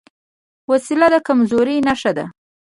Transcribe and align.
وسله 0.69 1.07
د 1.13 1.15
کمزورۍ 1.27 1.77
نښه 1.87 2.11
ده 2.17 2.25